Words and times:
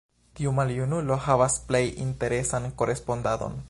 Tiu 0.37 0.53
maljunulo 0.59 1.19
havas 1.27 1.59
plej 1.69 1.85
interesan 2.09 2.71
korespondadon. 2.83 3.59